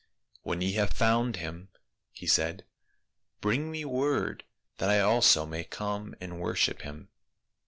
[0.41, 1.69] "When ye have found him,"
[2.11, 2.65] he said,
[3.39, 4.43] "bring me word,
[4.79, 7.09] that I also may come and wor ship him."